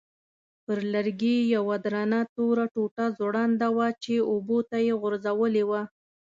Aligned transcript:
پر 0.65 0.79
لرګي 0.93 1.37
یوه 1.55 1.75
درنه 1.85 2.19
توره 2.35 2.65
ټوټه 2.73 3.05
ځوړنده 3.17 3.67
وه 3.77 3.87
چې 4.03 4.13
اوبو 4.31 4.57
ته 4.69 4.77
یې 4.85 4.93
غورځولې 5.01 5.63
وه. 5.69 5.81